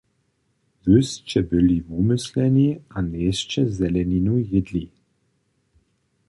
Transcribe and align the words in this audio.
Wy 0.91 1.01
sće 1.09 1.39
byli 1.49 1.77
wumysleni 1.89 2.67
a 2.97 2.99
njejsće 3.11 3.61
zeleninu 3.77 4.35
jědli. 4.49 4.85